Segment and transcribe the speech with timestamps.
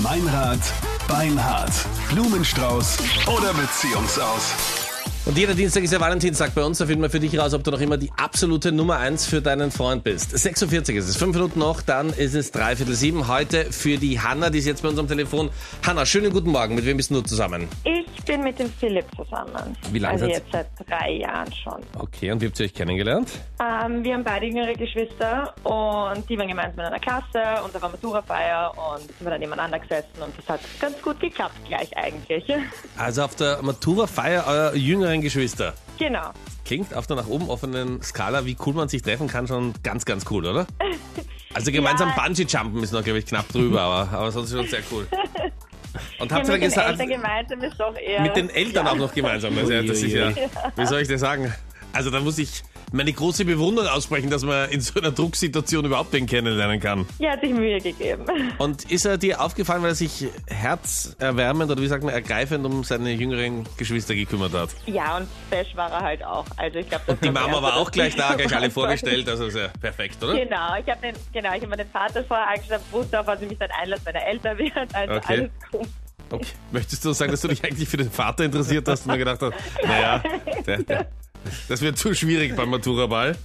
[0.00, 0.60] Meinrad,
[1.06, 1.72] Beinhard,
[2.08, 4.91] Blumenstrauß oder Beziehungsaus.
[5.24, 6.78] Und jeder Dienstag ist ja Valentinstag bei uns.
[6.78, 9.40] Da finden wir für dich raus, ob du noch immer die absolute Nummer eins für
[9.40, 10.36] deinen Freund bist.
[10.36, 13.28] 46 ist es, fünf Minuten noch, dann ist es dreiviertel sieben.
[13.28, 15.50] Heute für die Hanna, die ist jetzt bei uns am Telefon.
[15.86, 16.74] Hanna, schönen guten Morgen.
[16.74, 17.68] Mit wem bist du zusammen?
[17.84, 19.76] Ich bin mit dem Philipp zusammen.
[19.92, 21.80] Wie lange Also jetzt seit drei Jahren schon.
[21.96, 23.30] Okay, und wie habt ihr euch kennengelernt?
[23.60, 27.80] Ähm, wir haben beide jüngere Geschwister und die waren gemeinsam in einer Klasse und da
[27.80, 31.96] war Maturafeier und sind wir dann nebeneinander gesessen und das hat ganz gut geklappt gleich
[31.96, 32.44] eigentlich.
[32.98, 34.74] Also auf der Matura-Feier eurer
[35.12, 35.74] jüngeren Geschwister.
[35.98, 36.30] genau.
[36.64, 40.04] Klingt auf der nach oben offenen Skala, wie cool man sich treffen kann, schon ganz,
[40.04, 40.66] ganz cool, oder?
[41.54, 42.22] Also gemeinsam Ja.
[42.22, 45.06] Bungee-Jumpen ist noch, glaube ich, knapp drüber, aber, aber sonst schon sehr cool.
[46.18, 48.22] Und Ja, habt ihr mit den gesagt, Eltern gemeinsam ist doch eher...
[48.22, 48.92] mit den Eltern ja.
[48.92, 49.54] auch noch gemeinsam.
[49.68, 50.32] Ja- das ist ja,
[50.76, 51.52] wie soll ich das sagen?
[51.92, 56.12] Also da muss ich meine große Bewunderung aussprechen, dass man in so einer Drucksituation überhaupt
[56.14, 57.06] den kennenlernen kann.
[57.18, 58.24] Ja, hat sich Mühe gegeben.
[58.58, 62.84] Und ist er dir aufgefallen, weil er sich herzerwärmend oder wie sagt man, ergreifend um
[62.84, 64.70] seine jüngeren Geschwister gekümmert hat?
[64.86, 66.44] Ja, und fesch war er halt auch.
[66.56, 69.68] Also ich glaube, Die Mama war auch gleich da, gleich alle vorgestellt, also ist ja
[69.80, 70.34] perfekt, oder?
[70.34, 73.40] Genau, ich habe den, genau, ich hab mir den Vater vorher angeschaut, wusste auch, was
[73.42, 74.72] ich mich dann einlasse, wenn er älter wird.
[74.94, 75.22] Also Okay.
[75.28, 75.88] alles gut.
[76.30, 76.46] Okay.
[76.70, 79.40] Möchtest du sagen, dass du dich eigentlich für den Vater interessiert hast und mir gedacht
[79.42, 79.52] hast,
[79.86, 80.22] naja,
[80.66, 81.06] der, der,
[81.68, 83.36] das wird zu schwierig beim Maturaball?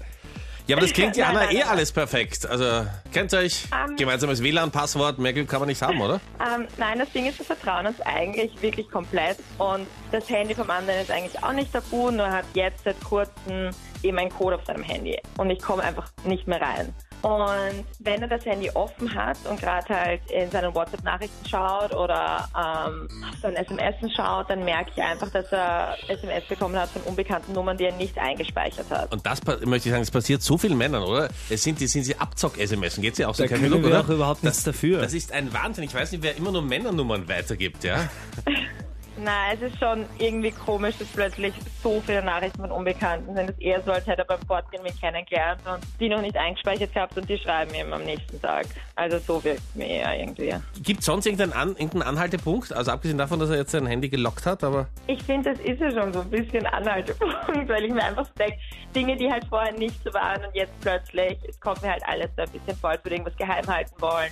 [0.67, 2.45] Ja, aber das klingt ja Anna eh alles perfekt.
[2.45, 3.64] Also, kennt ihr euch?
[3.72, 3.95] Ähm.
[3.95, 6.20] Gemeinsames WLAN-Passwort, mehr Glück kann man nicht haben, oder?
[6.42, 10.70] Ähm, nein, das Ding ist, wir vertrauen uns eigentlich wirklich komplett und das Handy vom
[10.70, 13.70] anderen ist eigentlich auch nicht tabu, nur er hat jetzt seit kurzem
[14.03, 16.94] eben einen Code auf seinem Handy und ich komme einfach nicht mehr rein.
[17.21, 22.47] Und wenn er das Handy offen hat und gerade halt in seinen WhatsApp-Nachrichten schaut oder
[22.55, 27.01] ähm, auf seinen SMS schaut, dann merke ich einfach, dass er SMS bekommen hat von
[27.03, 29.11] unbekannten Nummern, die er nicht eingespeichert hat.
[29.11, 31.29] Und das möchte ich sagen, das passiert so vielen Männern, oder?
[31.49, 33.01] Es sind, die sind sie Abzock-SMS.
[33.01, 34.01] Geht's ja auch so Da kein können wir oder?
[34.01, 35.01] auch überhaupt nichts dafür.
[35.01, 35.83] Das ist ein Wahnsinn.
[35.85, 38.09] Ich weiß nicht, wer immer nur Männernummern weitergibt, ja?
[39.19, 43.49] Na, es ist schon irgendwie komisch, dass plötzlich so viele Nachrichten von Unbekannten sind.
[43.49, 46.38] Es ist eher so, als hätte er beim Fortgehen mich kennengelernt und die noch nicht
[46.38, 48.67] eingespeichert gehabt und die schreiben ihm am nächsten Tag.
[48.95, 50.53] Also so wirkt es mir eher irgendwie.
[50.83, 52.72] Gibt sonst irgendeinen, An irgendeinen Anhaltepunkt?
[52.73, 55.79] Also abgesehen davon, dass er jetzt sein Handy gelockt hat, aber Ich finde, das ist
[55.81, 57.35] ja schon so ein bisschen Anhaltepunkt,
[57.67, 58.57] weil ich mir einfach denke,
[58.95, 62.29] Dinge, die halt vorher nicht so waren und jetzt plötzlich, es kommt mir halt alles
[62.35, 64.31] so ein bisschen vor, als würde irgendwas geheim halten wollen.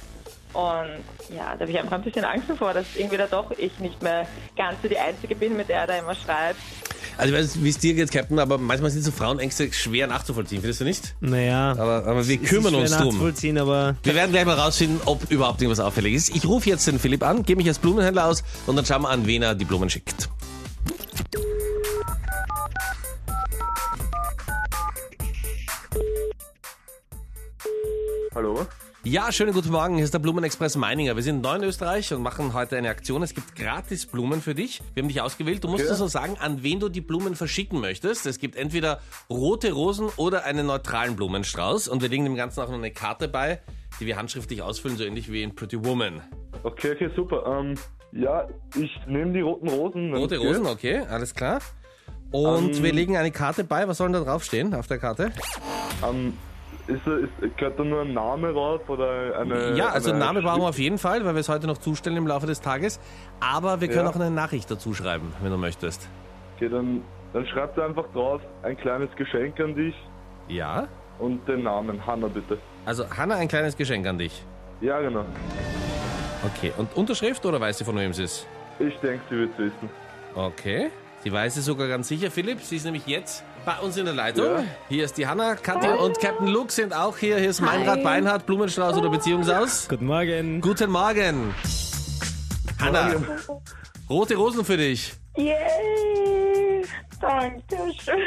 [0.54, 1.04] Und
[1.36, 4.02] ja, da habe ich einfach ein bisschen Angst davor, dass irgendwie da doch ich nicht
[4.02, 4.26] mehr
[4.56, 6.60] ganz so die Einzige bin, mit der er da immer schreibt.
[7.18, 10.08] Also ich weiß nicht, wie es dir geht, Captain, aber manchmal sind so Frauenängste schwer
[10.08, 11.14] nachzuvollziehen, findest du nicht?
[11.22, 13.06] Naja, Aber, aber wir kümmern schwer uns drum.
[13.08, 16.36] nachzuvollziehen, aber Wir werden gleich mal rausfinden, ob überhaupt irgendwas auffällig ist.
[16.36, 19.10] Ich rufe jetzt den Philipp an, gebe mich als Blumenhändler aus und dann schauen wir
[19.10, 20.30] an, wen er die Blumen schickt.
[28.34, 28.66] Hallo?
[29.08, 29.96] Ja, schönen guten Morgen.
[29.96, 31.16] Hier ist der Blumenexpress Meininger.
[31.16, 33.22] Wir sind neu in Österreich und machen heute eine Aktion.
[33.22, 34.82] Es gibt gratis Blumen für dich.
[34.96, 35.64] Wir haben dich ausgewählt.
[35.64, 35.92] Du musst Ja.
[35.92, 38.26] uns nur sagen, an wen du die Blumen verschicken möchtest.
[38.26, 39.00] Es gibt entweder
[39.30, 41.88] rote Rosen oder einen neutralen Blumenstrauß.
[41.88, 43.62] Und wir legen dem Ganzen auch noch eine Karte bei,
[44.00, 46.22] die wir handschriftlich ausfüllen, so ähnlich wie in Pretty Woman.
[46.64, 47.46] Okay, okay, super.
[47.46, 47.76] Ähm,
[48.12, 50.16] ja, ich nehme die roten Rosen.
[50.16, 50.40] Rote.
[50.40, 51.60] Rosen, okay, alles klar.
[52.32, 53.88] Und Ähm, wir legen eine Karte bei.
[53.88, 55.32] Was soll denn da draufstehen auf der Karte?
[56.04, 56.34] Ähm,
[56.88, 59.76] ist, ist, gehört da nur ein Name drauf oder eine.
[59.76, 61.78] Ja, also eine einen Namen brauchen wir auf jeden Fall, weil wir es heute noch
[61.80, 63.00] zustellen im Laufe des Tages.
[63.40, 64.12] Aber wir können Ja.
[64.12, 66.08] auch eine Nachricht dazu schreiben, wenn du möchtest.
[66.56, 67.02] Okay, dann,
[67.34, 69.96] dann schreibt einfach drauf ein kleines Geschenk an dich
[70.48, 70.88] Ja?
[71.20, 72.06] und den Namen.
[72.06, 72.58] Hanna, bitte.
[72.86, 74.44] Also Hanna, ein kleines Geschenk an dich.
[74.82, 75.26] Ja, genau.
[76.46, 78.48] Okay, und Unterschrift oder weiß sie von wem es ist?
[78.80, 79.90] Ich denke, sie wird es wissen.
[80.36, 80.90] Okay,
[81.24, 82.62] sie weiß es sogar ganz sicher, Philipp.
[82.62, 84.46] Sie ist nämlich jetzt bei uns in der Leitung.
[84.46, 84.64] Ja.
[84.88, 87.38] Hier ist die Hanna, Kathi und Captain Luke sind auch hier.
[87.40, 89.88] Hier ist Meinrad Beinhardt, Blumenstrauß oder Beziehungsaus.
[89.90, 90.62] guten Morgen.
[90.62, 91.54] Guten Morgen.
[92.80, 93.16] Hanna,
[94.10, 95.14] rote Rosen für dich.
[95.36, 96.86] Yay!
[97.20, 98.20] Danke schön.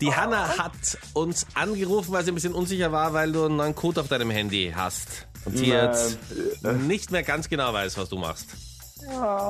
[0.00, 0.72] Die Hanna hat
[1.14, 4.30] uns angerufen, weil sie ein bisschen unsicher war, weil du einen neuen Code auf deinem
[4.30, 5.26] Handy hast.
[5.44, 6.18] Und sie jetzt
[6.62, 8.46] nicht mehr ganz genau weiß, was du machst.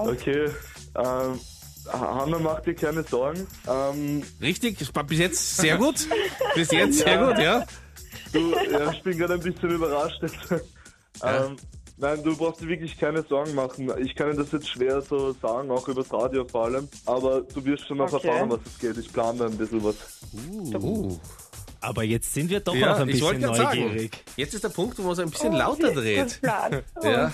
[0.07, 0.51] Okay.
[0.97, 1.41] Ähm,
[1.93, 3.46] Hanna, mach dir keine Sorgen.
[3.69, 4.79] Ähm, Richtig?
[5.06, 6.06] Bis jetzt sehr gut.
[6.55, 7.64] Bis jetzt sehr gut, ja.
[8.32, 10.23] du, ja, ich bin gerade ein bisschen überrascht.
[11.20, 11.46] Ja.
[11.46, 11.56] ähm,
[11.96, 13.90] nein, du brauchst dir wirklich keine Sorgen machen.
[13.99, 16.88] Ich kann dir das jetzt schwer so sagen, auch übers Radio vor allem.
[17.06, 18.29] Aber du wirst schon noch Okay.
[18.29, 18.96] erfahren, was es geht.
[18.99, 19.96] Ich plane da ein bisschen was.
[20.81, 21.19] Uh.
[21.81, 24.25] Aber jetzt sind wir doch Ja, noch ein ich wollte bisschen gerade sagen, neugierig.
[24.37, 26.40] jetzt ist der Punkt, wo man es ein bisschen lauter dreht.
[27.02, 27.32] Ja.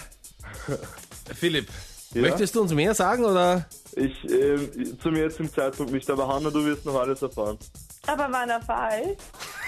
[1.35, 1.69] Philipp,
[2.15, 2.23] Ja?
[2.23, 3.67] möchtest du uns mehr sagen oder?
[3.97, 7.59] Ich, ähm, zum jetzigen Zeitpunkt nicht, aber Hanna, du wirst noch alles erfahren.
[8.07, 8.93] Aber wann erfahre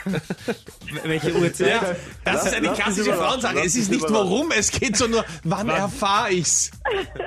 [0.05, 1.03] ich?
[1.05, 1.69] Welche Uhrzeit?
[1.69, 1.81] Ja,
[2.25, 4.31] das Lass- ist eine klassische lass Es ist nicht überraschen.
[4.31, 6.71] worum, es geht so nur, wann erfahre ich's?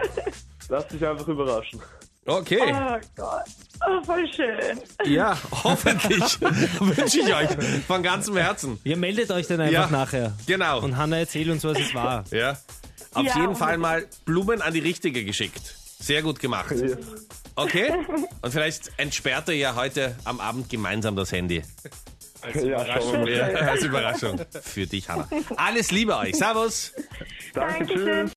[0.69, 1.81] Lass dich einfach überraschen.
[2.25, 2.60] Okay.
[2.62, 3.42] Oh Gott.
[3.88, 4.80] Oh, voll schön.
[5.06, 6.39] Ja, hoffentlich.
[6.80, 7.50] Wünsche ich euch
[7.88, 8.80] von ganzem Herzen.
[8.83, 9.98] Ihr meldet euch dann einfach Ja.
[9.98, 10.33] nachher.
[10.45, 10.81] Genau.
[10.83, 12.24] Und Hanna erzählt uns, was es war.
[12.30, 12.56] Ja.
[13.13, 15.75] Auf Ja, jeden Fall mal Blumen an die richtige geschickt.
[16.00, 16.73] Sehr gut gemacht.
[17.56, 17.91] Okay?
[18.41, 21.63] Und vielleicht entsperrt ihr ja heute am Abend gemeinsam das Handy.
[22.53, 23.29] Wir mal.
[23.29, 24.39] Ja, als Überraschung.
[24.61, 25.27] Für dich, Hanna.
[25.57, 26.35] Alles Liebe euch.
[26.35, 26.94] Servus.
[27.53, 28.06] Danke, Dankeschön.
[28.06, 28.27] tschüss.